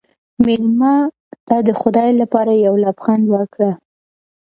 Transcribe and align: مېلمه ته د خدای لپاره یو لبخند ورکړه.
مېلمه 0.45 0.95
ته 1.47 1.55
د 1.67 1.69
خدای 1.81 2.09
لپاره 2.21 2.51
یو 2.65 2.73
لبخند 2.83 3.25
ورکړه. 3.33 3.71